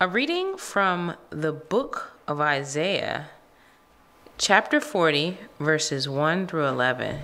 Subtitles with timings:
[0.00, 3.28] A reading from the book of Isaiah,
[4.36, 7.20] chapter 40, verses 1 through 11.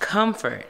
[0.00, 0.66] Comfort,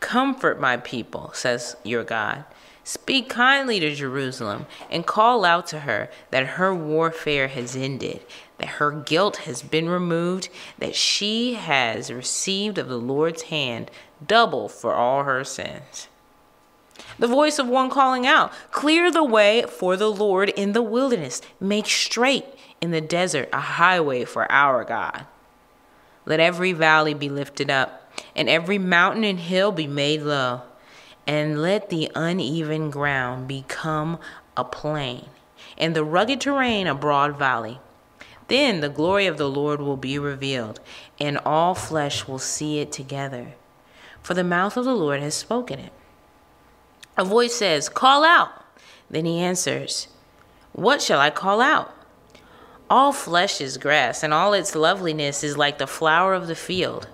[0.00, 2.44] comfort my people, says your God.
[2.82, 8.22] Speak kindly to Jerusalem and call out to her that her warfare has ended,
[8.58, 10.48] that her guilt has been removed,
[10.78, 13.92] that she has received of the Lord's hand
[14.26, 16.08] double for all her sins.
[17.18, 21.40] The voice of one calling out, Clear the way for the Lord in the wilderness,
[21.58, 22.44] make straight
[22.80, 25.26] in the desert a highway for our God.
[26.26, 30.62] Let every valley be lifted up, and every mountain and hill be made low,
[31.26, 34.18] and let the uneven ground become
[34.56, 35.26] a plain,
[35.78, 37.80] and the rugged terrain a broad valley.
[38.48, 40.80] Then the glory of the Lord will be revealed,
[41.18, 43.54] and all flesh will see it together.
[44.22, 45.92] For the mouth of the Lord has spoken it.
[47.16, 48.64] A voice says, Call out.
[49.10, 50.08] Then he answers,
[50.72, 51.94] What shall I call out?
[52.88, 57.08] All flesh is grass, and all its loveliness is like the flower of the field.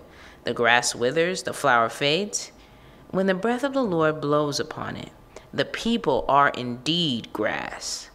[0.45, 2.51] The grass withers, the flower fades.
[3.11, 5.11] When the breath of the Lord blows upon it,
[5.53, 8.11] the people are indeed grass.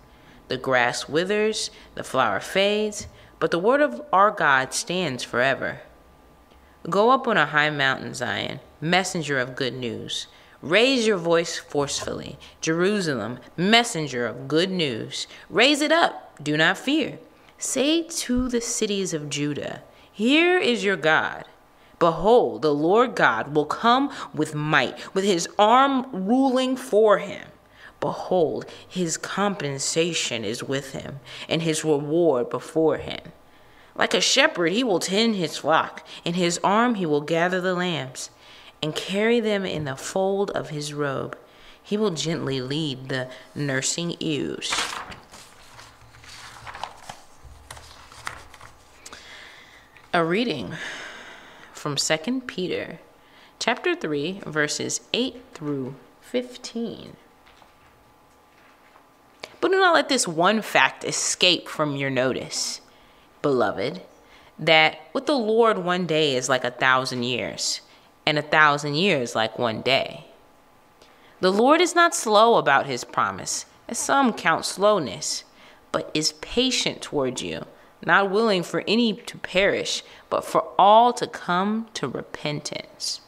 [0.49, 3.07] The grass withers, the flower fades,
[3.39, 5.81] but the word of our God stands forever.
[6.89, 10.27] Go up on a high mountain, Zion, messenger of good news.
[10.61, 12.37] Raise your voice forcefully.
[12.61, 15.27] Jerusalem, messenger of good news.
[15.49, 16.43] Raise it up.
[16.43, 17.19] Do not fear.
[17.59, 21.45] Say to the cities of Judah, Here is your God.
[21.99, 27.47] Behold, the Lord God will come with might, with his arm ruling for him.
[27.99, 31.19] Behold, his compensation is with him,
[31.49, 33.31] and his reward before him.
[33.95, 36.05] Like a shepherd, he will tend his flock.
[36.23, 38.29] In his arm, he will gather the lambs
[38.81, 41.37] and carry them in the fold of his robe.
[41.81, 44.73] He will gently lead the nursing ewes.
[50.13, 50.73] A reading
[51.73, 52.99] from 2 Peter
[53.59, 57.15] chapter 3 verses 8 through 15.
[59.59, 62.81] But do not let this one fact escape from your notice,
[63.41, 64.01] beloved,
[64.59, 67.81] that with the Lord one day is like a thousand years
[68.27, 70.25] and a thousand years like one day.
[71.39, 75.45] The Lord is not slow about his promise, as some count slowness,
[75.93, 77.65] but is patient toward you,
[78.05, 83.21] not willing for any to perish, but for all to come to repentance.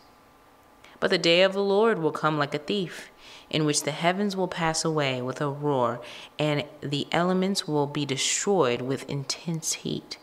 [1.00, 3.10] But the day of the Lord will come like a thief,
[3.50, 6.02] in which the heavens will pass away with a roar,
[6.38, 10.18] and the elements will be destroyed with intense heat,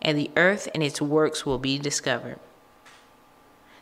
[0.00, 2.38] and the earth and its works will be discovered.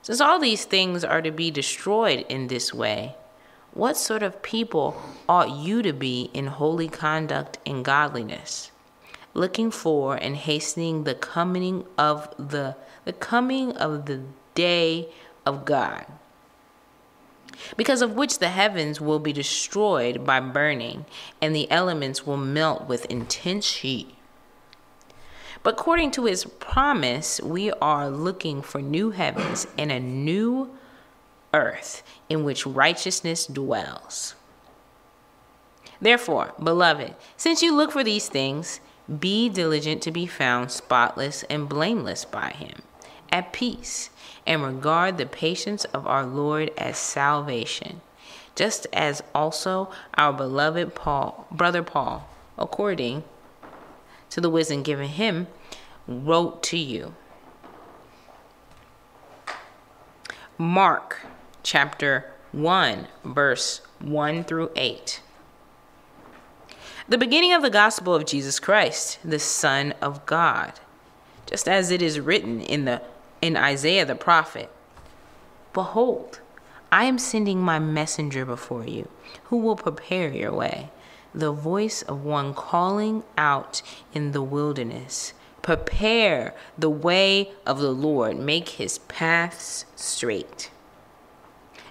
[0.03, 3.16] Since all these things are to be destroyed in this way,
[3.72, 8.72] what sort of people ought you to be in holy conduct and godliness,
[9.34, 14.22] looking for and hastening the coming of the the coming of the
[14.55, 15.09] day
[15.47, 16.05] of God,
[17.77, 21.06] because of which the heavens will be destroyed by burning,
[21.41, 24.15] and the elements will melt with intense heat.
[25.62, 30.71] But according to his promise, we are looking for new heavens and a new
[31.53, 34.34] earth in which righteousness dwells.
[36.00, 38.81] Therefore, beloved, since you look for these things,
[39.19, 42.82] be diligent to be found spotless and blameless by him,
[43.31, 44.09] at peace,
[44.47, 48.00] and regard the patience of our Lord as salvation,
[48.54, 53.25] just as also our beloved Paul, brother Paul, according
[54.30, 55.46] to the wisdom given him,
[56.06, 57.14] wrote to you.
[60.56, 61.20] Mark
[61.62, 65.20] chapter 1, verse 1 through 8.
[67.08, 70.74] The beginning of the gospel of Jesus Christ, the Son of God,
[71.46, 73.02] just as it is written in the
[73.40, 74.70] in Isaiah the prophet.
[75.72, 76.40] Behold,
[76.92, 79.08] I am sending my messenger before you,
[79.44, 80.90] who will prepare your way
[81.34, 83.82] the voice of one calling out
[84.12, 85.32] in the wilderness.
[85.62, 90.70] Prepare the way of the Lord, make his paths straight.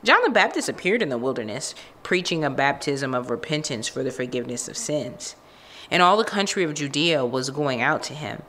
[0.04, 4.68] John the Baptist appeared in the wilderness, preaching a baptism of repentance for the forgiveness
[4.68, 5.36] of sins.
[5.92, 8.44] And all the country of Judea was going out to him,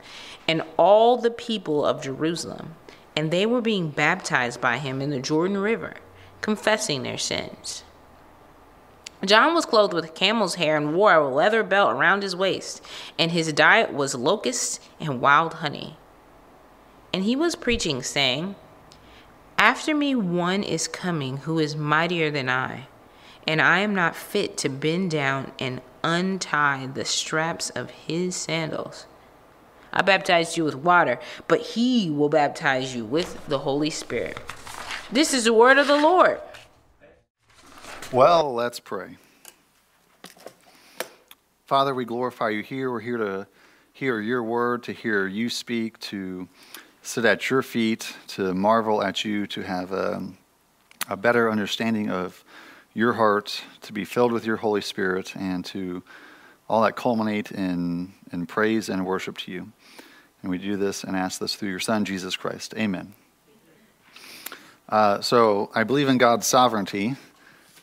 [0.47, 2.75] and all the people of Jerusalem,
[3.15, 5.95] and they were being baptized by him in the Jordan River,
[6.39, 7.83] confessing their sins.
[9.23, 12.81] John was clothed with camel's hair and wore a leather belt around his waist,
[13.19, 15.97] and his diet was locusts and wild honey.
[17.13, 18.55] And he was preaching, saying,
[19.57, 22.87] After me one is coming who is mightier than I,
[23.47, 29.05] and I am not fit to bend down and untie the straps of his sandals.
[29.93, 34.39] I baptized you with water, but he will baptize you with the Holy Spirit.
[35.11, 36.39] This is the word of the Lord.
[38.11, 39.15] Well, let's pray.
[41.65, 42.91] Father, we glorify you here.
[42.91, 43.47] We're here to
[43.93, 46.49] hear your word, to hear you speak, to
[47.01, 50.27] sit at your feet, to marvel at you, to have a,
[51.07, 52.43] a better understanding of
[52.93, 56.03] your heart, to be filled with your Holy Spirit, and to
[56.67, 59.71] all that culminate in, in praise and worship to you.
[60.41, 62.73] And we do this and ask this through your Son, Jesus Christ.
[62.75, 63.13] Amen.
[64.89, 67.15] Uh, so I believe in God's sovereignty.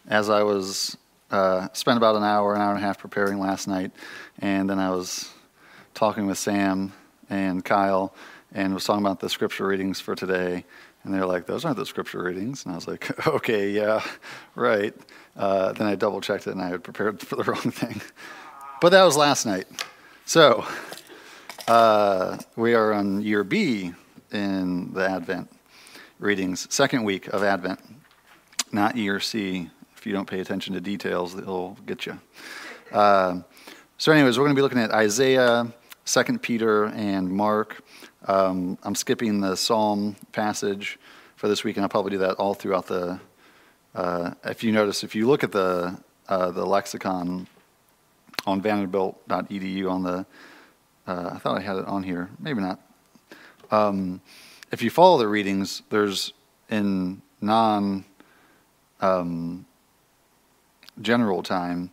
[0.09, 0.97] As I was
[1.31, 3.93] uh, spent about an hour, an hour and a half preparing last night,
[4.39, 5.31] and then I was
[5.93, 6.95] talking with Sam
[7.29, 8.15] and Kyle,
[8.55, 10.65] and was talking about the scripture readings for today.
[11.05, 14.03] And they're like, "Those aren't the scripture readings." And I was like, "Okay, yeah,
[14.55, 14.95] right."
[15.37, 18.01] Uh, then I double checked it, and I had prepared for the wrong thing.
[18.81, 19.67] But that was last night.
[20.25, 20.65] So
[21.69, 23.93] uh, we are on year B
[24.33, 25.51] in the Advent
[26.19, 27.81] readings, second week of Advent,
[28.73, 32.19] not year C if you don't pay attention to details, it'll get you.
[32.93, 33.41] Uh,
[33.97, 35.67] so, anyways, we're going to be looking at Isaiah,
[36.05, 37.83] Second Peter, and Mark.
[38.27, 41.01] Um, I'm skipping the Psalm passage
[41.35, 43.19] for this week, and I'll probably do that all throughout the.
[43.93, 45.99] Uh, if you notice, if you look at the
[46.29, 47.49] uh, the lexicon
[48.47, 50.27] on Vanderbilt.edu on the,
[51.09, 52.81] uh, I thought I had it on here, maybe not.
[53.73, 54.21] Um,
[54.71, 56.33] if you follow the readings, there's
[56.71, 58.05] in non
[59.01, 59.67] um,
[61.01, 61.91] general time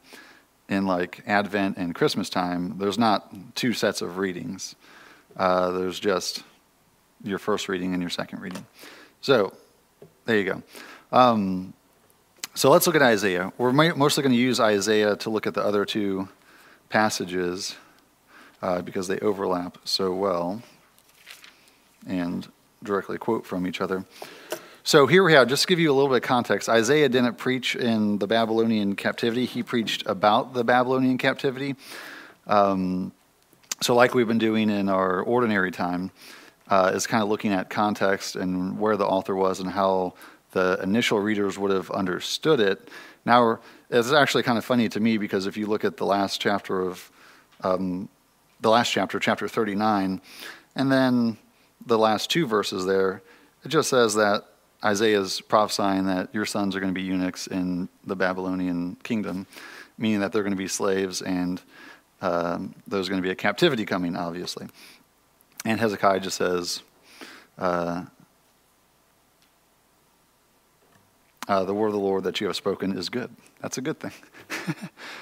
[0.69, 4.75] in like Advent and Christmas time, there's not two sets of readings.
[5.37, 6.43] Uh, there's just
[7.23, 8.65] your first reading and your second reading.
[9.21, 9.53] So
[10.25, 10.63] there you go.
[11.11, 11.73] Um,
[12.53, 13.51] so let's look at Isaiah.
[13.57, 16.29] We're mostly going to use Isaiah to look at the other two
[16.89, 17.75] passages
[18.61, 20.61] uh, because they overlap so well
[22.07, 22.47] and
[22.83, 24.05] directly quote from each other.
[24.87, 27.39] So here we have, just to give you a little bit of context, Isaiah didn't
[27.39, 29.45] preach in the Babylonian captivity.
[29.45, 31.75] He preached about the Babylonian captivity.
[32.45, 33.11] Um,
[33.81, 36.11] so, like we've been doing in our ordinary time,
[36.67, 40.13] uh, is kind of looking at context and where the author was and how
[40.51, 42.87] the initial readers would have understood it.
[43.25, 46.39] Now, it's actually kind of funny to me because if you look at the last
[46.39, 47.11] chapter of
[47.61, 48.07] um,
[48.61, 50.21] the last chapter, chapter 39,
[50.75, 51.37] and then
[51.87, 53.23] the last two verses there,
[53.63, 54.45] it just says that
[54.85, 59.47] Isaiah is prophesying that your sons are going to be eunuchs in the Babylonian kingdom,
[59.97, 61.59] meaning that they're going to be slaves and
[62.21, 64.67] um, there's going to be a captivity coming, obviously.
[65.65, 66.83] And Hezekiah just says,
[67.57, 68.05] uh,
[71.47, 73.29] uh, the word of the Lord that you have spoken is good.
[73.61, 74.11] That's a good thing.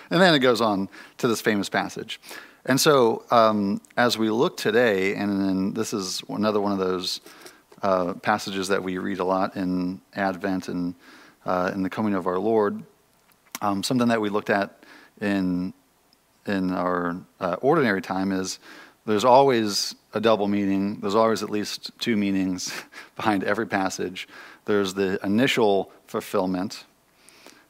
[0.09, 0.89] and then it goes on
[1.19, 2.19] to this famous passage.
[2.65, 7.19] And so, um, as we look today, and then this is another one of those
[7.83, 10.95] uh, passages that we read a lot in Advent and
[11.45, 12.81] uh, in the coming of our Lord.
[13.61, 14.83] Um, something that we looked at
[15.21, 15.73] in
[16.45, 18.59] in our uh, ordinary time is
[19.05, 20.99] there's always a double meaning.
[20.99, 22.73] There's always at least two meanings
[23.15, 24.27] behind every passage.
[24.65, 26.85] There's the initial fulfillment,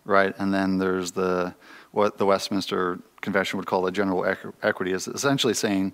[0.06, 1.56] right, and then there's the
[1.92, 4.26] what the Westminster Confession would call the general
[4.62, 4.92] equity.
[4.92, 5.94] Is essentially saying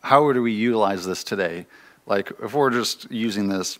[0.00, 1.66] how do we utilize this today?
[2.08, 3.78] Like, if we're just using this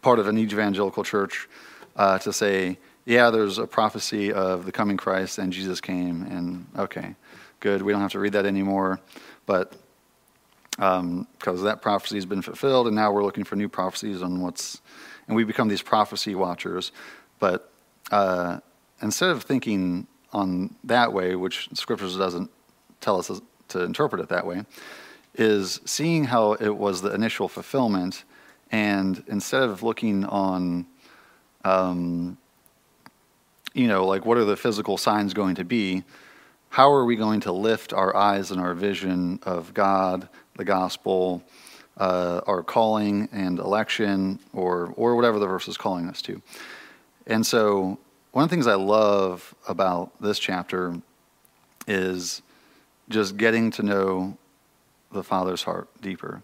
[0.00, 1.46] part of an evangelical church
[1.94, 6.66] uh, to say, yeah, there's a prophecy of the coming Christ and Jesus came, and
[6.78, 7.14] okay,
[7.60, 8.98] good, we don't have to read that anymore.
[9.44, 9.76] But
[10.70, 14.40] because um, that prophecy has been fulfilled, and now we're looking for new prophecies on
[14.40, 14.80] what's,
[15.28, 16.92] and we become these prophecy watchers.
[17.38, 17.70] But
[18.10, 18.60] uh,
[19.02, 22.50] instead of thinking on that way, which Scriptures doesn't
[23.02, 23.30] tell us
[23.68, 24.64] to interpret it that way,
[25.38, 28.24] is seeing how it was the initial fulfillment,
[28.70, 30.86] and instead of looking on,
[31.64, 32.38] um,
[33.74, 36.02] you know, like what are the physical signs going to be,
[36.70, 41.42] how are we going to lift our eyes and our vision of God, the gospel,
[41.96, 46.42] uh, our calling and election, or or whatever the verse is calling us to.
[47.26, 47.98] And so,
[48.32, 51.00] one of the things I love about this chapter
[51.86, 52.42] is
[53.08, 54.36] just getting to know
[55.12, 56.42] the Father's heart deeper.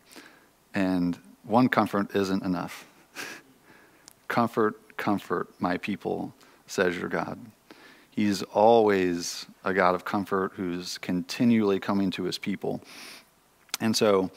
[0.75, 2.87] And one comfort isn't enough.
[4.29, 6.33] comfort, comfort my people,
[6.67, 7.39] says your God.
[8.11, 12.83] He's always a God of comfort who's continually coming to his people.
[13.81, 14.31] And so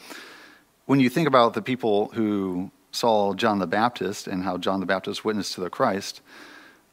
[0.85, 4.85] when you think about the people who saw John the Baptist and how John the
[4.85, 6.21] Baptist witnessed to the Christ,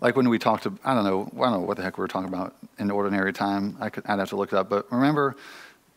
[0.01, 2.03] like when we talked to, I don't know, I don't know what the heck we
[2.03, 3.77] were talking about in ordinary time.
[3.81, 4.69] I could, I'd have to look it up.
[4.69, 5.37] But remember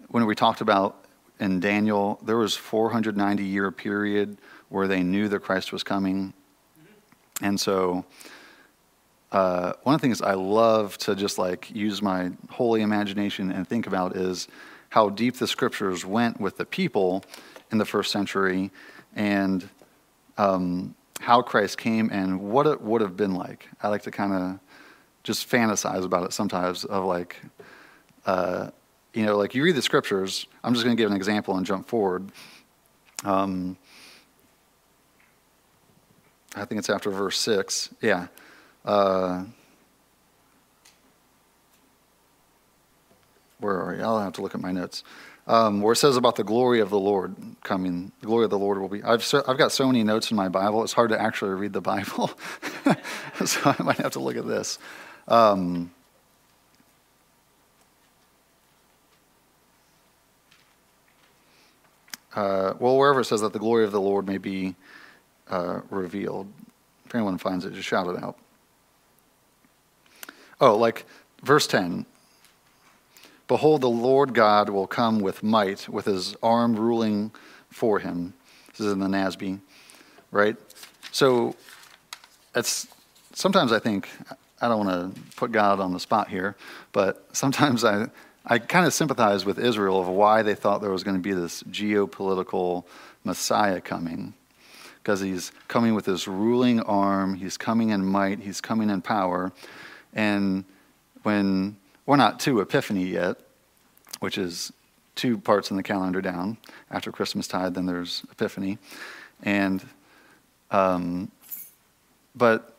[0.09, 1.04] when we talked about
[1.39, 4.37] in Daniel, there was 490 year period
[4.69, 6.33] where they knew that Christ was coming.
[7.41, 8.05] And so,
[9.31, 13.67] uh, one of the things I love to just like use my holy imagination and
[13.67, 14.47] think about is
[14.89, 17.23] how deep the scriptures went with the people
[17.71, 18.71] in the first century
[19.15, 19.67] and
[20.37, 23.67] um, how Christ came and what it would have been like.
[23.81, 24.59] I like to kind of
[25.23, 27.41] just fantasize about it sometimes of like,
[28.25, 28.69] uh,
[29.15, 30.45] you know, like you read the scriptures.
[30.63, 32.31] I'm just going to give an example and jump forward.
[33.24, 33.77] Um,
[36.55, 37.93] I think it's after verse 6.
[38.01, 38.27] Yeah.
[38.84, 39.45] Uh,
[43.60, 44.03] where are you?
[44.03, 45.03] I'll have to look at my notes.
[45.48, 48.12] Um, where it says about the glory of the Lord coming.
[48.19, 49.01] The glory of the Lord will be.
[49.01, 51.72] I've, so, I've got so many notes in my Bible, it's hard to actually read
[51.72, 52.31] the Bible.
[53.45, 54.77] so I might have to look at this.
[55.27, 55.91] Um,
[62.35, 64.75] uh, well, wherever it says that the glory of the Lord may be
[65.49, 66.51] uh, revealed.
[67.05, 68.37] If anyone finds it, just shout it out.
[70.59, 71.05] Oh, like
[71.43, 72.05] verse 10
[73.47, 77.31] Behold, the Lord God will come with might, with his arm ruling
[77.69, 78.33] for him.
[78.69, 79.59] This is in the NASB,
[80.31, 80.57] right?
[81.11, 81.55] So
[82.55, 82.87] it's
[83.33, 84.09] sometimes I think,
[84.61, 86.55] I don't want to put God on the spot here,
[86.91, 88.07] but sometimes I,
[88.47, 91.33] I kind of sympathize with Israel of why they thought there was going to be
[91.33, 92.83] this geopolitical
[93.23, 94.35] Messiah coming.
[95.01, 99.51] Because he's coming with his ruling arm, he's coming in might, he's coming in power.
[100.13, 100.63] And
[101.23, 103.37] when we're not to Epiphany yet,
[104.19, 104.71] which is
[105.15, 106.57] two parts in the calendar down
[106.91, 108.77] after Christmas tide, then there's Epiphany.
[109.41, 109.83] And,
[110.69, 111.31] um,
[112.35, 112.75] but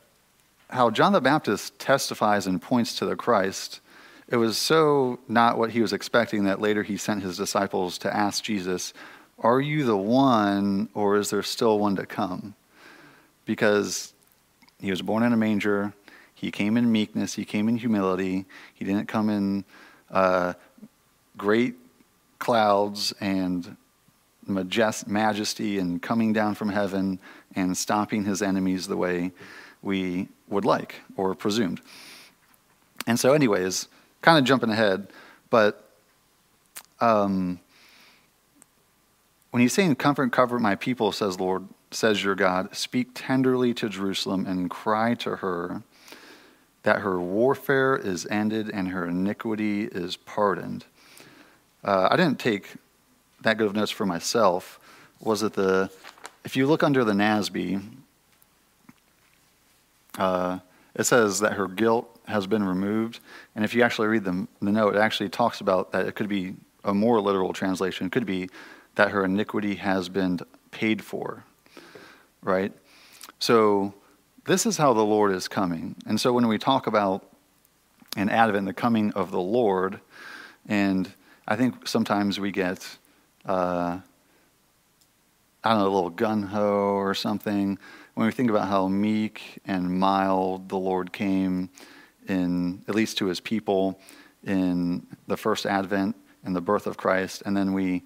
[0.70, 3.80] how John the Baptist testifies and points to the Christ
[4.28, 8.14] it was so not what he was expecting that later he sent his disciples to
[8.14, 8.92] ask Jesus,
[9.38, 12.54] Are you the one, or is there still one to come?
[13.45, 14.12] Because
[14.80, 15.92] he was born in a manger,
[16.35, 19.64] he came in meekness, he came in humility, he didn't come in
[20.11, 20.54] uh,
[21.37, 21.76] great
[22.38, 23.76] clouds and
[24.49, 27.18] majest- majesty and coming down from heaven
[27.54, 29.33] and stopping his enemies the way
[29.83, 31.80] we would like or presumed.
[33.06, 33.88] And so, anyways,
[34.26, 35.06] kind of jumping ahead,
[35.50, 35.88] but
[37.00, 37.61] um,
[39.52, 43.88] when he's saying, Comfort, comfort my people, says Lord, says your God, speak tenderly to
[43.88, 45.85] Jerusalem and cry to her
[46.83, 50.85] that her warfare is ended and her iniquity is pardoned.
[51.85, 52.75] Uh, I didn't take
[53.42, 54.80] that good of notes for myself.
[55.21, 55.88] Was it the,
[56.45, 57.80] if you look under the NASB,
[60.18, 60.59] uh,
[60.97, 63.21] it says that her guilt has been removed.
[63.55, 66.29] And if you actually read the, the note, it actually talks about that it could
[66.29, 68.07] be a more literal translation.
[68.07, 68.49] It could be
[68.95, 71.45] that her iniquity has been paid for,
[72.43, 72.73] right?
[73.38, 73.95] So
[74.47, 75.97] this is how the Lord is coming.
[76.07, 77.31] And so when we talk about
[78.17, 80.00] an Advent, the coming of the Lord,
[80.67, 81.12] and
[81.47, 82.97] I think sometimes we get,
[83.45, 83.99] uh,
[85.62, 87.79] I don't know, a little gun ho or something
[88.16, 91.68] when we think about how meek and mild the Lord came
[92.26, 94.00] in, at least to his people,
[94.42, 98.02] in the first advent and the birth of Christ, and then we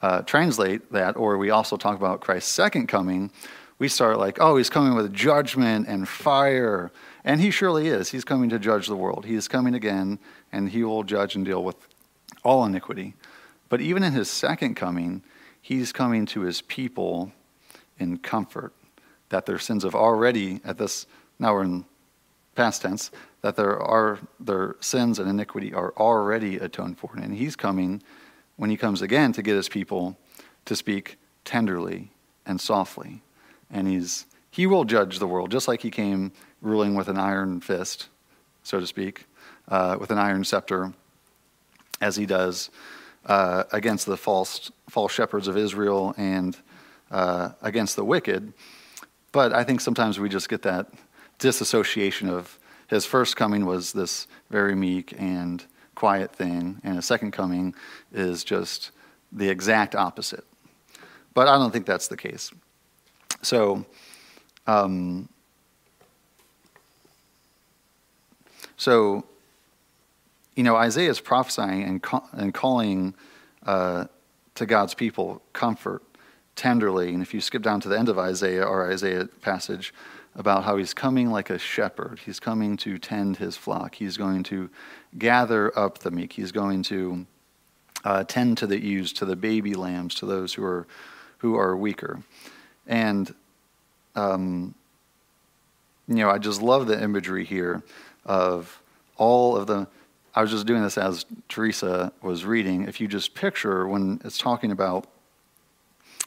[0.00, 3.30] uh, translate that, or we also talk about Christ's second coming,
[3.78, 6.90] we start like, oh, he's coming with judgment and fire.
[7.22, 8.08] And he surely is.
[8.08, 9.26] He's coming to judge the world.
[9.26, 10.18] He is coming again,
[10.52, 11.76] and he will judge and deal with
[12.44, 13.12] all iniquity.
[13.68, 15.22] But even in his second coming,
[15.60, 17.32] he's coming to his people
[17.98, 18.72] in comfort
[19.34, 21.08] that their sins have already, at this,
[21.40, 21.84] now we're in
[22.54, 23.10] past tense,
[23.40, 27.10] that there are, their sins and iniquity are already atoned for.
[27.16, 28.00] And he's coming,
[28.54, 30.16] when he comes again, to get his people
[30.66, 32.12] to speak tenderly
[32.46, 33.22] and softly.
[33.72, 36.30] And he's, he will judge the world, just like he came
[36.62, 38.06] ruling with an iron fist,
[38.62, 39.26] so to speak,
[39.66, 40.92] uh, with an iron scepter,
[42.00, 42.70] as he does
[43.26, 46.56] uh, against the false, false shepherds of Israel and
[47.10, 48.52] uh, against the wicked.
[49.34, 50.86] But I think sometimes we just get that
[51.40, 55.64] disassociation of his first coming was this very meek and
[55.96, 57.74] quiet thing, and his second coming
[58.12, 58.92] is just
[59.32, 60.44] the exact opposite.
[61.34, 62.52] But I don't think that's the case.
[63.42, 63.84] So,
[64.68, 65.28] um,
[68.76, 69.24] so
[70.54, 73.14] you know, Isaiah is prophesying and, and calling
[73.66, 74.04] uh,
[74.54, 76.04] to God's people comfort
[76.56, 77.12] tenderly.
[77.12, 79.92] And if you skip down to the end of Isaiah, our Isaiah passage,
[80.36, 82.20] about how he's coming like a shepherd.
[82.24, 83.94] He's coming to tend his flock.
[83.94, 84.68] He's going to
[85.16, 86.32] gather up the meek.
[86.32, 87.26] He's going to
[88.04, 90.86] uh, tend to the ewes, to the baby lambs, to those who are
[91.38, 92.20] who are weaker.
[92.86, 93.32] And
[94.16, 94.74] um,
[96.08, 97.82] you know, I just love the imagery here
[98.24, 98.82] of
[99.16, 99.86] all of the.
[100.34, 102.88] I was just doing this as Teresa was reading.
[102.88, 105.06] If you just picture when it's talking about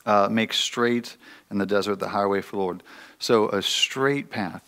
[0.07, 1.17] uh, make straight
[1.51, 2.83] in the desert the highway for the Lord.
[3.19, 4.63] So a straight path.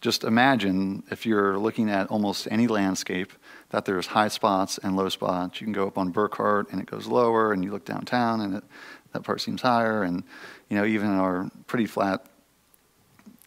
[0.00, 3.32] Just imagine if you're looking at almost any landscape
[3.70, 5.60] that there's high spots and low spots.
[5.60, 8.54] You can go up on Burkhart and it goes lower, and you look downtown and
[8.56, 8.64] it,
[9.12, 10.04] that part seems higher.
[10.04, 10.22] And
[10.68, 12.24] you know, even our pretty flat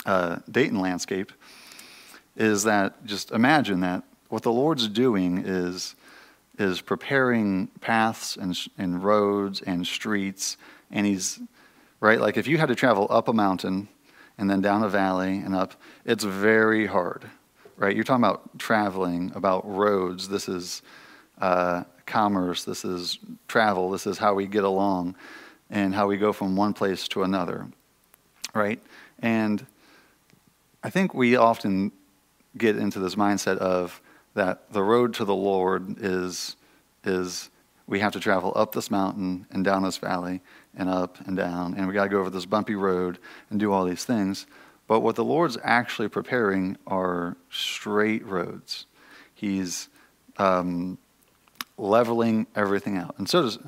[0.05, 1.31] uh, Dayton landscape,
[2.35, 5.95] is that just imagine that what the Lord's doing is
[6.59, 10.57] is preparing paths and, and roads and streets
[10.91, 11.39] and he's
[11.99, 13.87] right like if you had to travel up a mountain
[14.37, 17.29] and then down a valley and up it's very hard
[17.77, 17.95] right?
[17.95, 20.27] You're talking about traveling about roads.
[20.27, 20.83] This is
[21.39, 22.63] uh, commerce.
[22.63, 23.17] This is
[23.47, 23.89] travel.
[23.89, 25.15] This is how we get along
[25.71, 27.67] and how we go from one place to another
[28.53, 28.79] right?
[29.19, 29.65] And
[30.83, 31.91] i think we often
[32.57, 34.01] get into this mindset of
[34.33, 36.55] that the road to the lord is
[37.03, 37.49] is
[37.87, 40.41] we have to travel up this mountain and down this valley
[40.75, 43.71] and up and down, and we got to go over this bumpy road and do
[43.71, 44.45] all these things.
[44.87, 48.85] But what the Lord's actually preparing are straight roads.
[49.33, 49.89] He's
[50.37, 50.97] um,
[51.77, 53.15] leveling everything out.
[53.17, 53.59] And so does,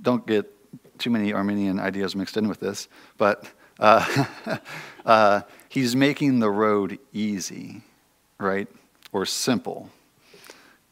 [0.00, 0.50] don't get
[0.98, 3.46] too many Arminian ideas mixed in with this, but
[3.78, 4.26] uh,
[5.06, 7.82] uh, he's making the road easy,
[8.38, 8.68] right?
[9.12, 9.90] Or simple.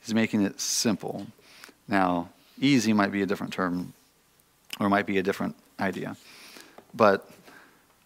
[0.00, 1.26] He's making it simple.
[1.88, 3.93] Now, easy might be a different term
[4.80, 6.16] or might be a different idea.
[6.94, 7.30] But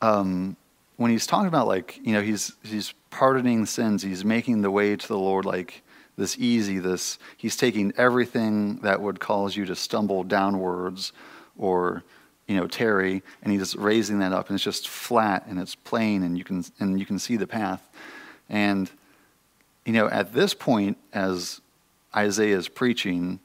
[0.02, 0.56] um,
[0.96, 4.96] when he's talking about like you know he's he's pardoning sins, he's making the way
[4.96, 5.82] to the Lord like
[6.16, 6.78] this easy.
[6.78, 11.12] This he's taking everything that would cause you to stumble downwards
[11.56, 12.02] or
[12.46, 16.22] you know tarry, and he's raising that up, and it's just flat and it's plain,
[16.22, 17.88] and you can and you can see the path.
[18.50, 18.90] And
[19.86, 21.60] you know at this point, as
[22.14, 23.40] Isaiah is preaching.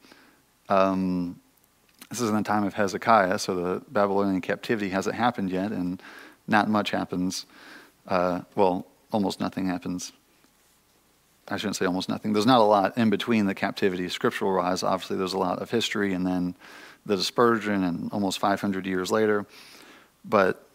[0.67, 1.39] Um,
[2.09, 6.01] this is in the time of Hezekiah, so the Babylonian captivity hasn't happened yet, and
[6.47, 7.45] not much happens.
[8.07, 10.11] Uh, well, almost nothing happens.
[11.47, 12.33] I shouldn't say almost nothing.
[12.33, 14.83] There's not a lot in between the captivity, scriptural wise.
[14.83, 16.55] Obviously, there's a lot of history, and then
[17.05, 19.45] the dispersion, and almost 500 years later.
[20.25, 20.67] But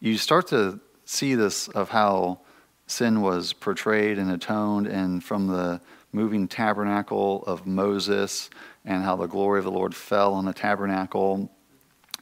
[0.00, 2.40] you start to see this of how
[2.86, 5.80] sin was portrayed and atoned, and from the
[6.12, 8.50] moving tabernacle of Moses
[8.84, 11.50] and how the glory of the Lord fell on the tabernacle.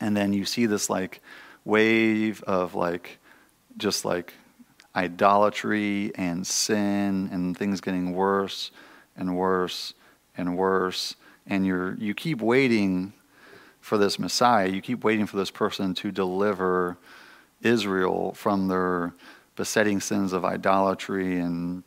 [0.00, 1.20] And then you see this like
[1.64, 3.18] wave of like
[3.76, 4.32] just like
[4.94, 8.70] idolatry and sin and things getting worse
[9.16, 9.94] and worse
[10.36, 13.12] and worse and you're you keep waiting
[13.80, 14.68] for this Messiah.
[14.68, 16.96] You keep waiting for this person to deliver
[17.62, 19.12] Israel from their
[19.62, 21.84] besetting sins of idolatry and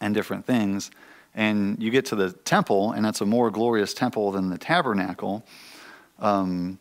[0.00, 0.90] and different things
[1.38, 5.44] and you get to the temple, and it's a more glorious temple than the tabernacle.
[6.18, 6.80] Um,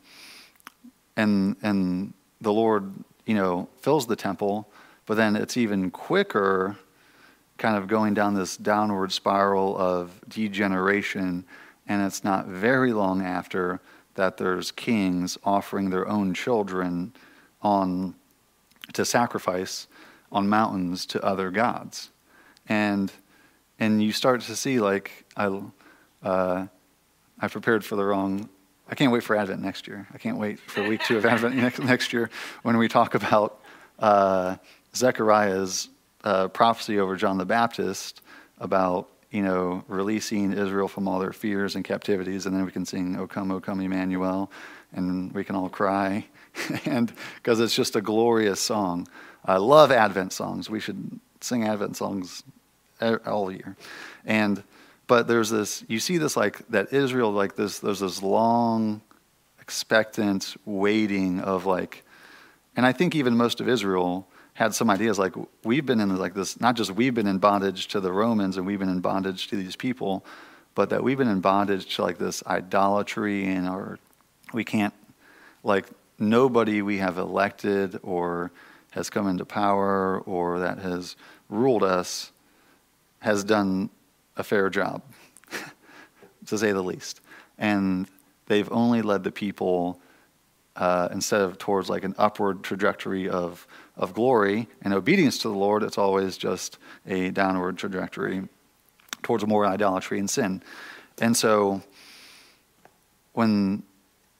[1.15, 2.91] and and the Lord,
[3.27, 4.67] you know, fills the temple,
[5.05, 6.75] but then it's even quicker,
[7.59, 11.45] kind of going down this downward spiral of degeneration,
[11.87, 13.79] and it's not very long after
[14.15, 17.13] that there's kings offering their own children
[17.61, 18.15] on
[18.93, 19.85] to sacrifice
[20.31, 22.09] on mountains to other gods,
[22.67, 23.11] and
[23.79, 25.61] and you start to see like I,
[26.23, 26.67] uh,
[27.39, 28.49] I prepared for the wrong.
[28.89, 30.07] I can't wait for Advent next year.
[30.13, 32.29] I can't wait for week two of Advent next, next year
[32.63, 33.61] when we talk about
[33.99, 34.55] uh,
[34.95, 35.89] Zechariah's
[36.23, 38.21] uh, prophecy over John the Baptist
[38.59, 42.85] about you know releasing Israel from all their fears and captivities, and then we can
[42.85, 44.51] sing "O Come, O Come, Emmanuel,"
[44.93, 46.25] and we can all cry,
[46.85, 49.07] and because it's just a glorious song.
[49.47, 50.69] I love Advent songs.
[50.69, 52.43] We should sing Advent songs
[53.25, 53.75] all year.
[54.25, 54.63] And
[55.07, 59.01] but there's this you see this like that Israel like this there's this long
[59.61, 62.03] expectant waiting of like
[62.75, 65.33] and I think even most of Israel had some ideas like
[65.63, 68.65] we've been in like this not just we've been in bondage to the Romans and
[68.65, 70.25] we've been in bondage to these people
[70.75, 73.99] but that we've been in bondage to like this idolatry and our
[74.53, 74.93] we can't
[75.63, 75.85] like
[76.19, 78.51] nobody we have elected or
[78.97, 81.15] has come into power or that has
[81.49, 82.31] ruled us
[83.19, 83.89] has done
[84.35, 85.01] a fair job,
[86.45, 87.21] to say the least.
[87.57, 88.07] And
[88.47, 89.99] they've only led the people
[90.75, 95.55] uh, instead of towards like an upward trajectory of, of glory and obedience to the
[95.55, 98.47] Lord, it's always just a downward trajectory
[99.23, 100.61] towards more idolatry and sin.
[101.19, 101.81] And so
[103.33, 103.83] when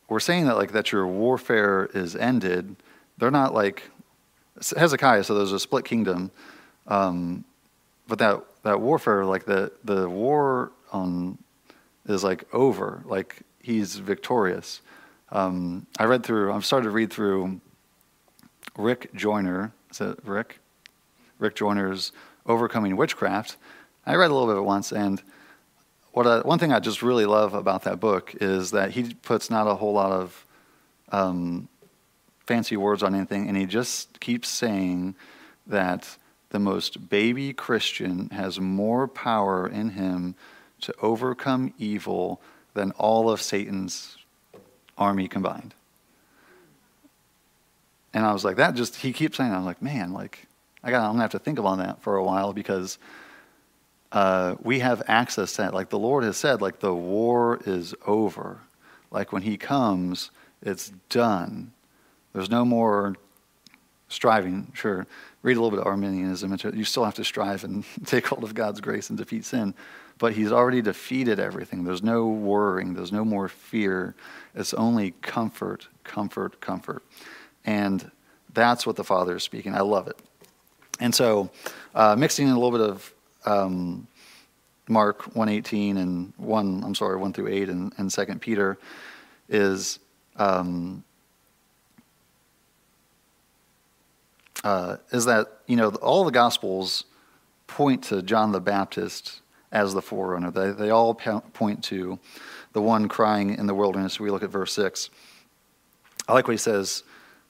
[0.10, 2.76] we're saying that like that your warfare is ended,
[3.18, 3.90] they're not like
[4.76, 6.32] Hezekiah, so there's a split kingdom.
[6.88, 7.44] Um,
[8.08, 11.38] but that, that warfare, like the, the war on
[12.08, 14.82] is like over, like he's victorious.
[15.32, 17.60] Um, I read through, I've started to read through
[18.78, 19.74] Rick Joyner.
[19.92, 20.60] Is it Rick?
[21.40, 22.12] Rick Joyner's
[22.46, 23.58] Overcoming Witchcraft.
[24.06, 25.22] I read a little bit of it once, and
[26.14, 29.50] what I, one thing I just really love about that book is that he puts
[29.50, 30.46] not a whole lot of
[31.12, 31.68] um,
[32.48, 35.14] fancy words on anything, and he just keeps saying
[35.68, 36.18] that
[36.50, 40.34] the most baby Christian has more power in him
[40.82, 42.42] to overcome evil
[42.74, 44.18] than all of Satan's
[44.98, 45.74] army combined.
[48.14, 50.48] And I was like, that just, he keeps saying, I'm like, man, like,
[50.84, 52.98] I got, I'm gonna have to think about that for a while because
[54.12, 55.74] uh, we have access to that.
[55.74, 58.60] Like the Lord has said, like the war is over.
[59.12, 60.32] Like when He comes,
[60.62, 61.74] it's done.
[62.38, 63.16] There's no more
[64.10, 64.72] striving.
[64.76, 65.08] Sure,
[65.42, 66.56] read a little bit of Arminianism.
[66.76, 69.74] You still have to strive and take hold of God's grace and defeat sin.
[70.20, 71.84] But He's already defeated everything.
[71.84, 72.94] There's no worrying.
[72.94, 74.14] There's no more fear.
[74.54, 77.02] It's only comfort, comfort, comfort.
[77.66, 78.12] And
[78.54, 79.74] that's what the Father is speaking.
[79.74, 80.20] I love it.
[81.00, 81.50] And so,
[81.96, 83.14] uh, mixing in a little bit of
[83.48, 84.08] um,
[84.88, 88.78] Mark 118 and 1, I'm sorry, 1 through 8 and, and 2 Peter
[89.50, 89.98] is
[90.36, 91.04] um,
[94.68, 97.06] uh, is that, you know, all the Gospels
[97.68, 99.40] point to John the Baptist
[99.72, 100.52] as the forerunner.
[100.52, 102.20] They, they all point to
[102.74, 104.20] the one crying in the wilderness.
[104.20, 105.10] We look at verse 6.
[106.28, 107.04] I like what he says.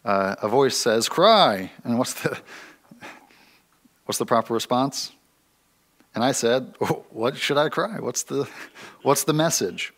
[0.06, 1.72] Uh, a voice says, cry.
[1.84, 2.40] And what's the,
[4.06, 5.12] what's the proper response?
[6.14, 6.76] And I said,
[7.10, 8.00] What should I cry?
[8.00, 8.48] What's the,
[9.02, 9.92] what's the message?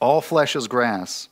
[0.00, 1.28] All flesh is grass,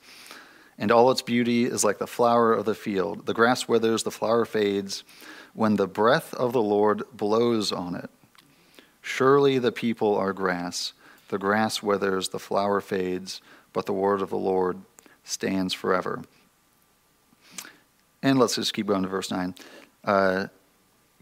[0.81, 3.27] and all its beauty is like the flower of the field.
[3.27, 5.05] The grass withers, the flower fades,
[5.53, 8.09] when the breath of the Lord blows on it.
[9.03, 10.95] Surely the people are grass.
[11.29, 13.43] The grass withers, the flower fades,
[13.75, 14.79] but the word of the Lord
[15.23, 16.23] stands forever.
[18.23, 19.55] And let's just keep going to verse 9.
[20.03, 20.47] Uh,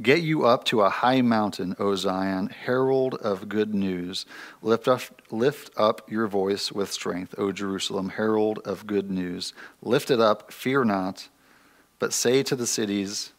[0.01, 4.27] Get you up to a high mountain, O Zion, herald of good news.
[4.63, 5.01] Lift up,
[5.33, 9.53] lift up your voice with strength, O Jerusalem, herald of good news.
[9.83, 11.29] Lift it up, fear not,
[11.99, 13.33] but say to the cities,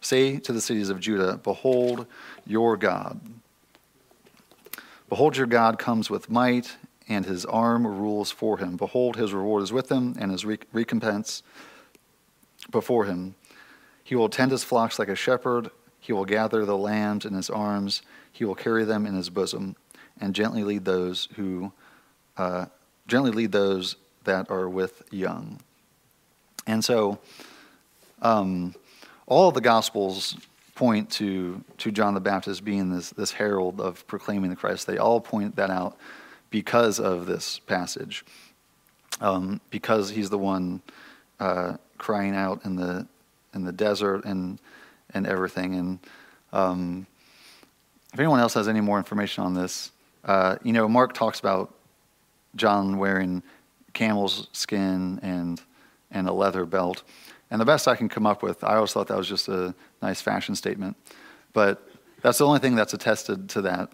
[0.00, 2.06] say to the cities of Judah, Behold
[2.46, 3.20] your God.
[5.08, 6.76] Behold, your God comes with might,
[7.08, 8.76] and his arm rules for him.
[8.76, 11.42] Behold, his reward is with him, and his recompense
[12.70, 13.34] before him.
[14.04, 15.70] He will tend his flocks like a shepherd
[16.06, 18.00] he will gather the lambs in his arms.
[18.30, 19.74] He will carry them in his bosom,
[20.20, 21.72] and gently lead those who,
[22.36, 22.66] uh,
[23.08, 25.58] gently lead those that are with young.
[26.64, 27.18] And so,
[28.22, 28.76] um,
[29.26, 30.36] all of the Gospels
[30.76, 34.86] point to to John the Baptist being this this herald of proclaiming the Christ.
[34.86, 35.96] They all point that out
[36.50, 38.24] because of this passage,
[39.20, 40.82] um, because he's the one
[41.40, 43.08] uh, crying out in the
[43.54, 44.60] in the desert and
[45.16, 45.74] and everything.
[45.74, 45.98] And
[46.52, 47.06] um,
[48.12, 49.90] if anyone else has any more information on this,
[50.24, 51.74] uh, you know, Mark talks about
[52.54, 53.42] John wearing
[53.92, 55.60] camel's skin and
[56.10, 57.02] and a leather belt.
[57.50, 59.74] And the best I can come up with, I always thought that was just a
[60.02, 60.96] nice fashion statement,
[61.52, 61.88] but
[62.22, 63.92] that's the only thing that's attested to that.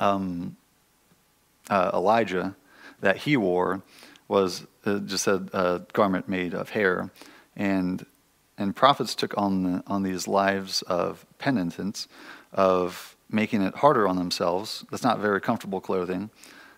[0.00, 0.56] Um,
[1.68, 2.56] uh, Elijah
[3.00, 3.82] that he wore
[4.28, 7.10] was uh, just a, a, garment made of hair,
[7.56, 8.04] and
[8.58, 12.08] and prophets took on, the, on these lives of penitence,
[12.52, 14.84] of making it harder on themselves.
[14.90, 16.30] That's not very comfortable clothing.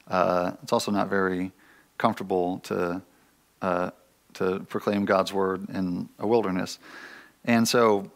[0.08, 1.52] Uh, it's also not very
[1.98, 3.02] comfortable to,
[3.62, 3.90] uh,
[4.34, 6.78] to proclaim God's word in a wilderness.
[7.44, 8.10] And so,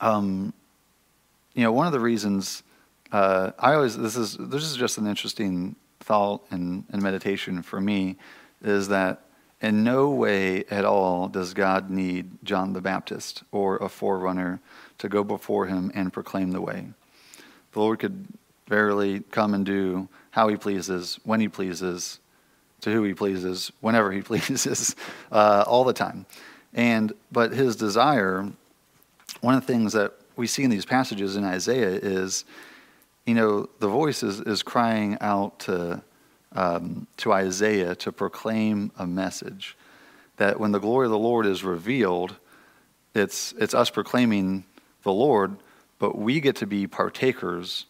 [0.00, 0.52] um,
[1.54, 2.62] you know, one of the reasons
[3.12, 7.80] uh, I always, this is, this is just an interesting thought and, and meditation for
[7.80, 8.16] me,
[8.62, 9.22] is that
[9.60, 14.60] in no way at all does God need John the Baptist or a forerunner
[14.98, 16.86] to go before him and proclaim the way.
[17.72, 18.26] The Lord could
[18.68, 22.20] verily come and do how he pleases, when he pleases,
[22.82, 24.94] to who he pleases, whenever he pleases,
[25.32, 26.26] uh, all the time.
[26.74, 28.50] And but his desire,
[29.40, 32.44] one of the things that we see in these passages in Isaiah is,
[33.24, 36.02] you know, the voice is, is crying out to
[36.56, 39.76] um, to Isaiah to proclaim a message.
[40.38, 42.36] that when the glory of the Lord is revealed,
[43.14, 44.64] it's, it's us proclaiming
[45.02, 45.56] the Lord,
[45.98, 47.86] but we get to be partakers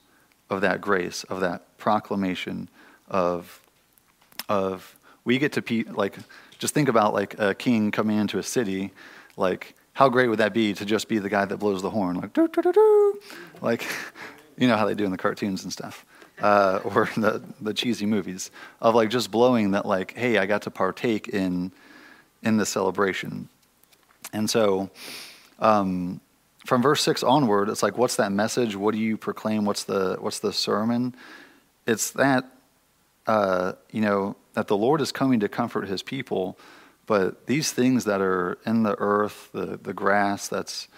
[0.48, 2.68] of that grace, of that proclamation
[3.08, 3.60] of,
[4.48, 6.16] of we get to be like,
[6.58, 8.92] just think about like a king coming into a city,
[9.36, 12.16] like how great would that be to just be the guy that blows the horn,
[12.16, 13.20] like doo, doo, doo,
[13.60, 13.84] like
[14.58, 16.06] you know how they do in the cartoons and stuff,
[16.40, 20.62] uh, or the the cheesy movies of like just blowing that like, hey, I got
[20.62, 21.72] to partake in
[22.42, 23.48] in the celebration,
[24.32, 24.90] and so.
[25.58, 26.20] Um,
[26.66, 28.74] from verse six onward, it's like, what's that message?
[28.74, 29.64] What do you proclaim?
[29.64, 31.14] What's the what's the sermon?
[31.86, 32.44] It's that
[33.26, 36.58] uh, you know that the Lord is coming to comfort His people,
[37.06, 40.88] but these things that are in the earth, the the grass that's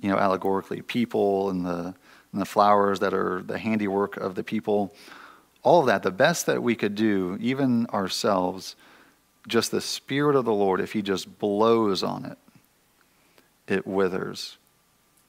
[0.00, 1.94] you know allegorically people, and the
[2.34, 4.92] and the flowers that are the handiwork of the people,
[5.62, 6.02] all of that.
[6.02, 8.76] The best that we could do, even ourselves,
[9.48, 12.38] just the Spirit of the Lord, if He just blows on it,
[13.66, 14.58] it withers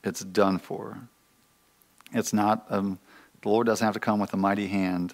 [0.05, 0.97] it's done for.
[2.13, 2.99] It's not, um,
[3.41, 5.13] the Lord doesn't have to come with a mighty hand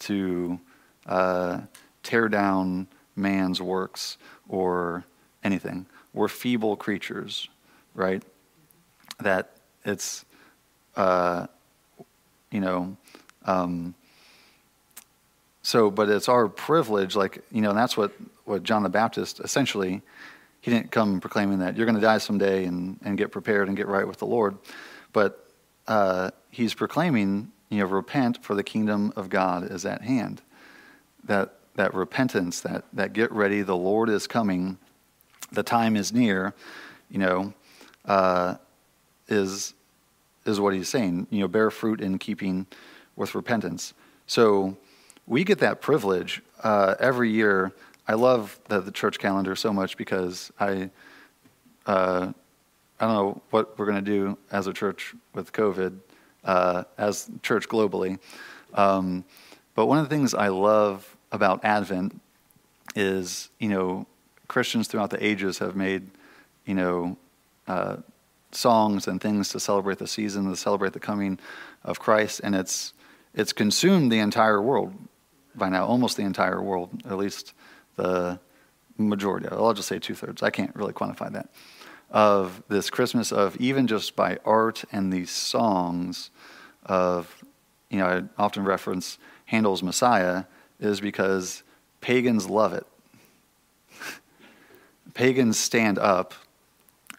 [0.00, 0.58] to
[1.06, 1.60] uh,
[2.02, 4.16] tear down man's works
[4.48, 5.04] or
[5.42, 5.86] anything.
[6.14, 7.48] We're feeble creatures,
[7.94, 8.22] right?
[9.18, 9.50] That
[9.84, 10.24] it's,
[10.98, 11.46] uh,
[12.50, 12.96] you know,
[13.46, 13.94] um,
[15.62, 18.12] so, but it's our privilege, like, you know, and that's what,
[18.44, 20.02] what John the Baptist essentially
[20.60, 23.76] he didn't come proclaiming that you're going to die someday and, and get prepared and
[23.76, 24.56] get right with the Lord.
[25.12, 25.46] But
[25.86, 30.42] uh, he's proclaiming, you know, repent for the kingdom of God is at hand.
[31.24, 34.78] That, that repentance, that, that get ready, the Lord is coming,
[35.52, 36.54] the time is near,
[37.08, 37.54] you know,
[38.04, 38.56] uh,
[39.28, 39.74] is,
[40.48, 41.28] is what he's saying.
[41.30, 42.66] You know, bear fruit in keeping
[43.14, 43.94] with repentance.
[44.26, 44.76] So
[45.26, 47.72] we get that privilege uh, every year
[48.08, 50.88] I love the, the church calendar so much because I,
[51.84, 52.32] uh,
[52.98, 55.98] I don't know what we're going to do as a church with COVID,
[56.42, 58.18] uh, as church globally.
[58.72, 59.24] Um,
[59.74, 62.18] but one of the things I love about Advent
[62.96, 64.06] is, you know,
[64.48, 66.08] Christians throughout the ages have made,
[66.64, 67.18] you know,
[67.66, 67.96] uh,
[68.52, 71.38] songs and things to celebrate the season, to celebrate the coming
[71.84, 72.94] of Christ, and it's
[73.34, 74.94] it's consumed the entire world
[75.54, 77.52] by now, almost the entire world, at least
[77.96, 78.38] the
[78.96, 81.48] majority, I'll just say two thirds, I can't really quantify that,
[82.10, 86.30] of this Christmas of even just by art and these songs
[86.86, 87.42] of,
[87.90, 90.44] you know, I often reference Handel's Messiah
[90.80, 91.62] is because
[92.00, 92.86] pagans love it.
[95.14, 96.34] pagans stand up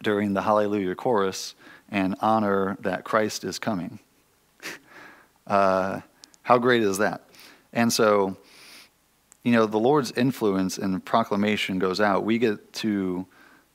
[0.02, 1.54] during the Hallelujah chorus
[1.88, 3.98] and honor that Christ is coming.
[5.46, 6.00] uh,
[6.42, 7.22] how great is that?
[7.72, 8.36] And so,
[9.42, 12.24] you know, the Lord's influence and proclamation goes out.
[12.24, 13.26] We get to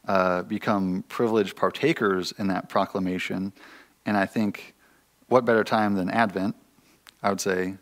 [0.08, 3.54] uh, become privileged partakers in that proclamation.
[4.06, 4.74] And I think,
[5.28, 6.56] what better time than Advent?
[7.24, 7.76] I would say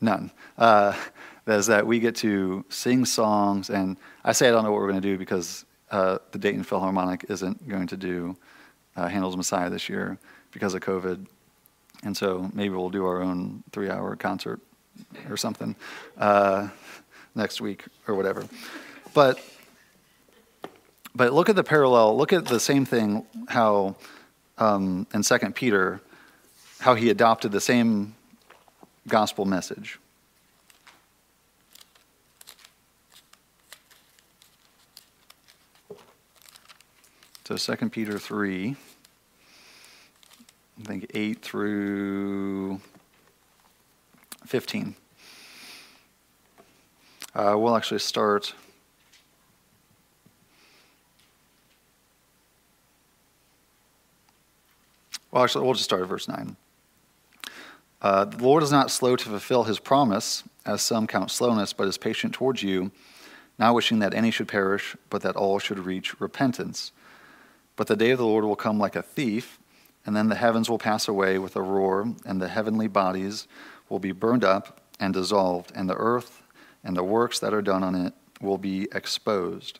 [0.00, 0.32] none.
[0.58, 0.96] Uh,
[1.46, 3.68] is that we get to sing songs.
[3.68, 6.64] And I say I don't know what we're going to do because uh, the Dayton
[6.64, 8.36] Philharmonic isn't going to do
[8.96, 10.18] uh, Handel's Messiah this year
[10.50, 11.26] because of COVID.
[12.02, 14.60] And so maybe we'll do our own three hour concert
[15.30, 15.76] or something.
[16.18, 16.68] Uh,
[17.34, 18.44] next week or whatever.
[19.14, 19.38] But
[21.14, 22.16] but look at the parallel.
[22.16, 23.26] Look at the same thing.
[23.48, 23.96] How
[24.58, 26.00] um, in Second Peter,
[26.80, 28.14] how he adopted the same
[29.08, 29.98] gospel message.
[37.52, 38.76] So Second Peter three.
[40.80, 42.80] I think 8 through
[44.46, 44.94] 15.
[47.34, 48.54] Uh, we'll actually start.
[55.30, 56.56] Well, actually, we'll just start at verse 9.
[58.00, 61.86] Uh, the Lord is not slow to fulfill his promise, as some count slowness, but
[61.86, 62.92] is patient towards you,
[63.58, 66.92] not wishing that any should perish, but that all should reach repentance.
[67.76, 69.58] But the day of the Lord will come like a thief,
[70.04, 73.46] and then the heavens will pass away with a roar, and the heavenly bodies
[73.88, 76.42] will be burned up and dissolved, and the earth
[76.84, 79.78] and the works that are done on it will be exposed.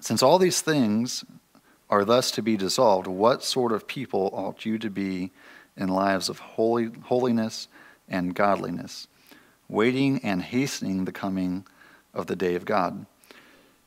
[0.00, 1.24] Since all these things
[1.90, 5.30] are thus to be dissolved, what sort of people ought you to be
[5.76, 7.68] in lives of holy, holiness
[8.08, 9.06] and godliness,
[9.68, 11.66] waiting and hastening the coming
[12.12, 13.06] of the day of God?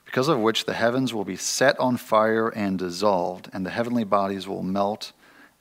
[0.07, 4.05] Because of which the heavens will be set on fire and dissolved, and the heavenly
[4.05, 5.11] bodies will melt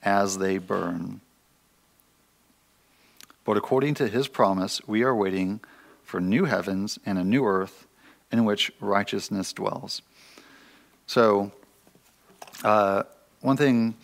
[0.03, 1.21] as they burn.
[3.45, 5.61] But according to his promise, we are waiting
[6.05, 7.87] for new heavens and a new earth
[8.31, 10.01] in which righteousness dwells.
[11.07, 11.51] So,
[12.63, 13.03] uh,
[13.41, 13.97] one thing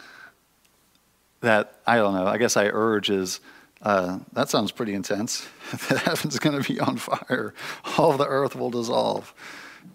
[1.40, 3.40] that I don't know, I guess I urge is
[3.81, 5.48] uh, that sounds pretty intense.
[5.88, 7.55] the heaven's going to be on fire,
[7.96, 9.33] all the earth will dissolve.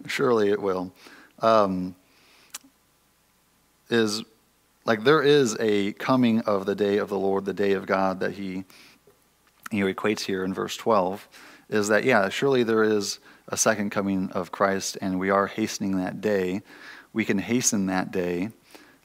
[0.06, 0.92] Surely it will.
[1.40, 1.94] Um,
[3.90, 4.22] is
[4.84, 8.20] like there is a coming of the day of the Lord, the day of God
[8.20, 8.64] that he
[9.72, 11.28] know equates here in verse 12
[11.68, 15.98] is that yeah, surely there is a second coming of Christ and we are hastening
[15.98, 16.62] that day.
[17.12, 18.50] We can hasten that day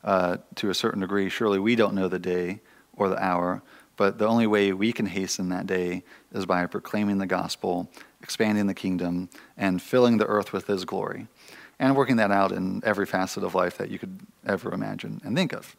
[0.04, 1.30] uh, to a certain degree.
[1.30, 2.62] Surely we don't know the day
[2.96, 3.62] or the hour,
[3.98, 7.90] but the only way we can hasten that day is by proclaiming the gospel,
[8.24, 11.28] expanding the kingdom, and filling the earth with his glory.
[11.80, 15.36] And working that out in every facet of life that you could ever imagine and
[15.36, 15.76] think of.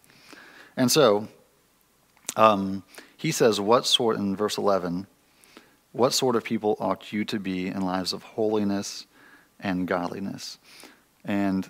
[0.76, 1.28] And so,
[2.36, 2.82] um,
[3.16, 5.06] he says, What sort, in verse 11,
[5.92, 9.06] what sort of people ought you to be in lives of holiness
[9.60, 10.58] and godliness?
[11.24, 11.68] And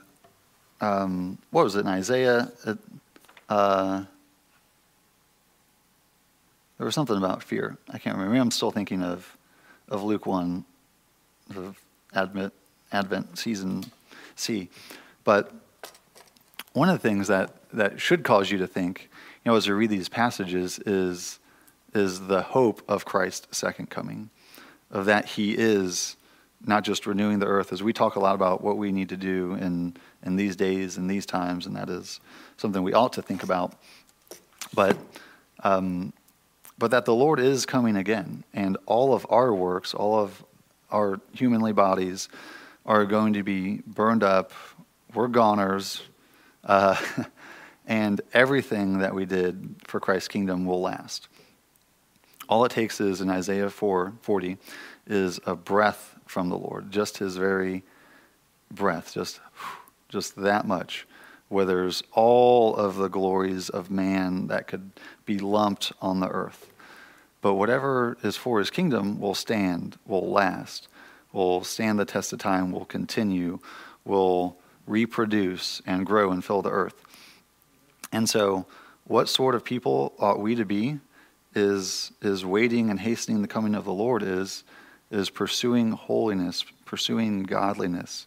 [0.81, 2.51] um, what was it in Isaiah?
[2.67, 2.79] It,
[3.49, 4.05] uh,
[6.79, 7.77] there was something about fear.
[7.89, 8.41] I can't remember.
[8.41, 9.34] I'm still thinking of,
[9.89, 10.65] of Luke 1,
[11.57, 11.77] of
[12.15, 12.53] Advent,
[12.93, 13.85] Advent season
[14.37, 14.69] C.
[15.25, 15.53] But
[16.73, 19.09] one of the things that, that should cause you to think,
[19.45, 21.39] you know, as you read these passages, is,
[21.95, 24.31] is the hope of Christ's second coming,
[24.91, 26.17] of that he is
[26.67, 29.17] not just renewing the earth, as we talk a lot about what we need to
[29.17, 32.21] do in, in these days and these times, and that is
[32.57, 33.75] something we ought to think about.
[34.73, 34.97] But
[35.63, 36.13] um,
[36.79, 40.45] but that the Lord is coming again, and all of our works, all of
[40.91, 42.29] our humanly bodies,
[42.85, 44.53] are going to be burned up.
[45.15, 46.03] We're goners,
[46.65, 47.01] uh,
[47.87, 51.29] and everything that we did for Christ's kingdom will last.
[52.49, 54.59] All it takes is in Isaiah 4 40
[55.07, 57.85] is a breath from the Lord, just his very
[58.71, 59.41] breath, just,
[60.09, 61.07] just that much
[61.51, 64.91] withers all of the glories of man that could
[65.25, 66.71] be lumped on the earth.
[67.41, 70.89] But whatever is for his kingdom will stand, will last,
[71.33, 73.59] will stand the test of time, will continue,
[74.05, 76.95] will reproduce and grow and fill the earth.
[78.13, 78.67] And so,
[79.07, 81.01] what sort of people ought we to be
[81.55, 84.65] is, is waiting and hastening the coming of the Lord is,
[85.11, 88.27] is pursuing holiness, pursuing godliness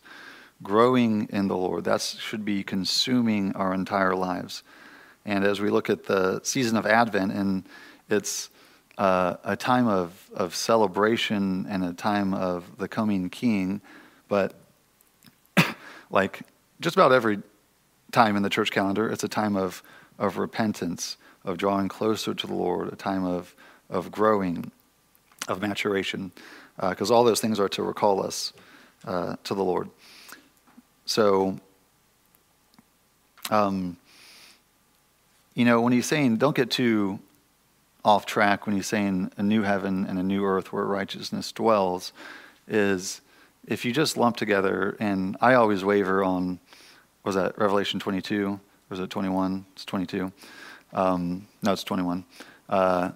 [0.64, 1.84] growing in the Lord.
[1.84, 4.64] That should be consuming our entire lives.
[5.26, 7.66] And as we look at the season of Advent, and
[8.10, 8.50] it's
[8.98, 13.82] uh, a time of, of celebration and a time of the coming King,
[14.28, 14.54] but
[16.10, 16.42] like
[16.80, 17.40] just about every
[18.12, 19.84] time in the church calendar, it's a time of,
[20.18, 23.54] of repentance, of drawing closer to the Lord, a time of,
[23.90, 24.72] of growing,
[25.48, 26.32] of maturation,
[26.80, 28.54] because uh, all those things are to recall us
[29.06, 29.90] uh, to the Lord.
[31.08, 31.58] So,
[33.50, 33.96] um,
[35.56, 37.20] you know, when he's saying, don't get too
[38.04, 42.12] off track when he's saying a new heaven and a new earth where righteousness dwells,
[42.68, 43.22] is
[43.66, 46.60] if you just lump together, and I always waver on,
[47.24, 48.60] was that Revelation 22?
[48.90, 49.66] Was it 21?
[49.74, 50.32] It's 22.
[50.92, 52.26] Um, no, it's 21.
[52.68, 53.12] Uh,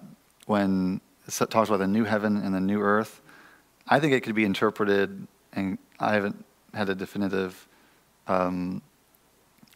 [0.46, 3.20] when it talks about the new heaven and the new earth,
[3.86, 7.68] I think it could be interpreted, and I haven't had a definitive
[8.28, 8.82] um,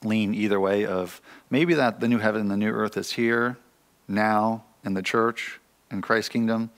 [0.03, 3.59] lean either way of maybe that the new heaven and the new earth is here
[4.09, 6.71] now in the church in Christ's kingdom,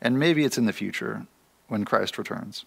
[0.00, 1.26] and maybe it's in the future
[1.68, 2.64] when Christ returns.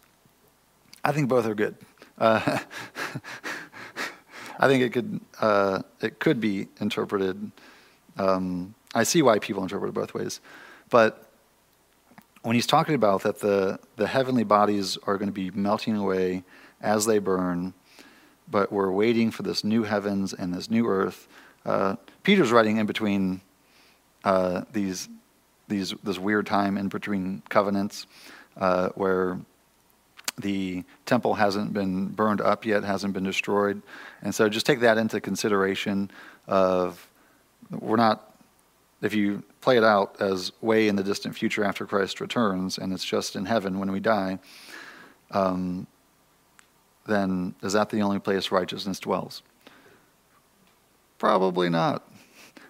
[1.04, 1.76] I think both are good.
[2.18, 2.60] Uh,
[4.60, 7.52] I think it could uh, it could be interpreted.
[8.18, 10.39] Um, I see why people interpret it both ways,
[10.89, 11.30] but
[12.44, 16.44] when he's talking about that the the heavenly bodies are going to be melting away
[16.82, 17.74] as they burn,
[18.49, 21.27] but we're waiting for this new heavens and this new earth.
[21.65, 23.41] Uh, Peter's writing in between
[24.23, 25.10] uh, these,
[25.67, 28.08] these, this weird time in between covenants
[28.58, 29.39] uh, where
[30.38, 33.81] the temple hasn't been burned up yet, hasn't been destroyed.
[34.21, 36.12] And so just take that into consideration
[36.47, 37.07] of
[37.72, 38.36] we're not,
[39.01, 42.93] if you play it out as way in the distant future after Christ returns and
[42.93, 44.39] it's just in heaven when we die,
[45.32, 45.88] um,
[47.06, 49.41] then is that the only place righteousness dwells?
[51.18, 52.08] Probably not.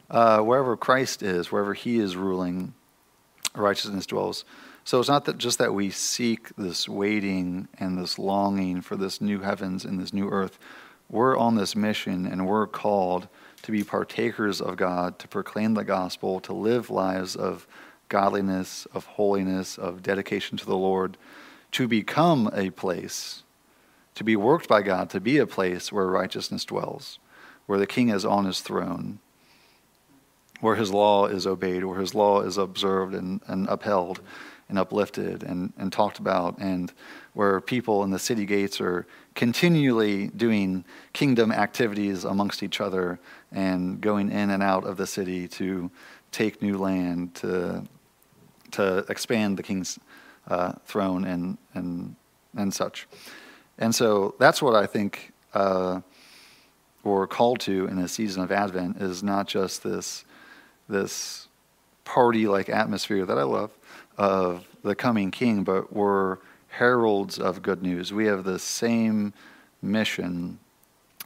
[0.10, 2.74] Uh, wherever Christ is, wherever He is ruling,
[3.56, 4.46] righteousness dwells.
[4.84, 9.20] So it's not that just that we seek this waiting and this longing for this
[9.20, 10.60] new heavens and this new earth.
[11.10, 13.28] We're on this mission and we're called
[13.64, 17.66] to be partakers of God, to proclaim the gospel, to live lives of
[18.10, 21.18] godliness, of holiness, of dedication to the Lord,
[21.72, 23.42] to become a place
[24.16, 27.20] to be worked by God to be a place where righteousness dwells,
[27.66, 29.20] where the king is on his throne,
[30.62, 34.22] where his law is obeyed, where his law is observed and, and upheld
[34.68, 36.92] and uplifted and, and talked about, and
[37.34, 39.06] where people in the city gates are
[39.36, 43.20] continually doing kingdom activities amongst each other
[43.52, 45.92] and going in and out of the city to
[46.32, 47.84] take new land, to,
[48.72, 50.00] to expand the king's
[50.48, 52.16] uh, throne and, and,
[52.56, 53.08] and such.
[53.78, 56.02] And so that's what I think uh,
[57.04, 60.26] we're called to in a season of Advent is not just this,
[60.88, 61.48] this
[62.04, 63.72] party-like atmosphere that I love
[64.18, 66.38] of the coming King, but we're
[66.70, 68.14] heralds of good news.
[68.14, 69.34] We have the same
[69.82, 70.60] mission,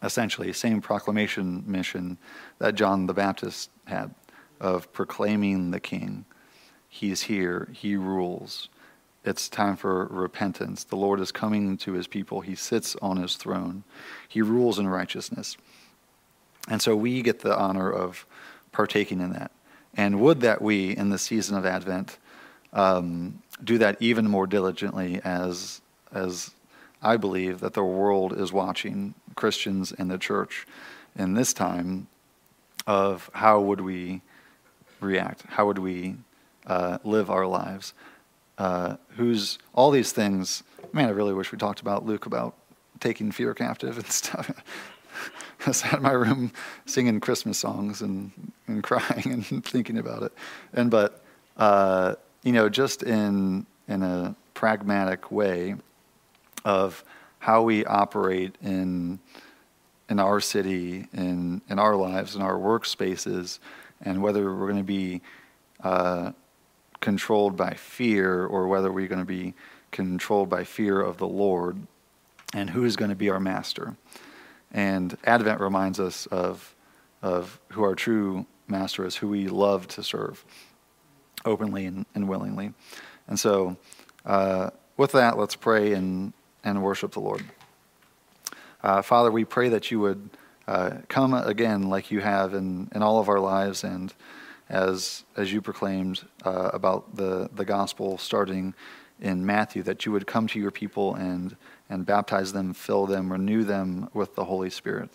[0.01, 2.17] essentially, same proclamation mission
[2.59, 4.13] that John the Baptist had
[4.59, 6.25] of proclaiming the King.
[6.87, 8.69] He's here, he rules.
[9.25, 10.85] It's time for repentance.
[10.85, 12.41] The Lord is coming to his people.
[12.41, 13.83] He sits on his throne.
[14.27, 15.57] He rules in righteousness.
[16.69, 18.25] And so we get the honor of
[18.71, 19.51] partaking in that.
[19.95, 22.17] And would that we, in the season of Advent,
[22.71, 25.81] um, do that even more diligently as,
[26.13, 26.51] as
[27.01, 30.67] I believe that the world is watching Christians and the church
[31.17, 32.07] in this time
[32.87, 34.21] of how would we
[35.01, 35.43] react?
[35.47, 36.15] How would we
[36.67, 37.93] uh, live our lives?
[38.59, 40.63] Uh, who's all these things.
[40.93, 42.55] Man, I really wish we talked about Luke about
[42.99, 44.51] taking fear captive and stuff.
[45.65, 46.51] I sat in my room
[46.85, 48.31] singing Christmas songs and,
[48.67, 50.33] and crying and thinking about it.
[50.73, 51.23] And but
[51.57, 55.75] uh, you know, just in in a pragmatic way
[56.65, 57.03] of
[57.39, 59.19] how we operate in
[60.09, 63.59] in our city, in in our lives, in our workspaces,
[64.01, 65.21] and whether we're going to be
[65.83, 66.31] uh,
[67.01, 69.53] controlled by fear or whether we're going to be
[69.91, 71.77] controlled by fear of the Lord
[72.53, 73.95] and who is going to be our master.
[74.71, 76.75] And Advent reminds us of,
[77.21, 80.43] of who our true master is, who we love to serve
[81.45, 82.73] openly and, and willingly.
[83.27, 83.77] And so,
[84.25, 86.33] uh, with that, let's pray and,
[86.63, 87.45] and worship the Lord.
[88.83, 90.29] Uh, Father, we pray that you would
[90.67, 94.13] uh, come again like you have in, in all of our lives and
[94.69, 98.73] as as you proclaimed uh, about the the gospel starting
[99.21, 101.55] in Matthew that you would come to your people and
[101.89, 105.09] and baptize them, fill them, renew them with the Holy Spirit,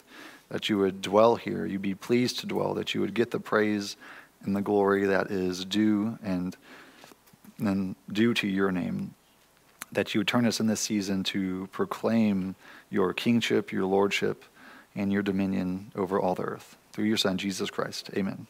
[0.48, 3.38] that you would dwell here, you'd be pleased to dwell, that you would get the
[3.38, 3.96] praise
[4.42, 6.56] and the glory that is due and
[7.58, 9.14] and due to your name,
[9.92, 12.56] that you would turn us in this season to proclaim
[12.90, 14.44] your kingship, your lordship,
[14.96, 16.76] and your dominion over all the earth.
[16.92, 18.10] Through your Son, Jesus Christ.
[18.16, 18.48] Amen.